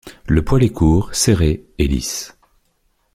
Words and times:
Le 0.27 0.43
poil 0.43 0.63
est 0.63 0.71
court, 0.71 1.13
serré 1.13 1.63
et 1.77 1.85
lisse. 1.87 2.35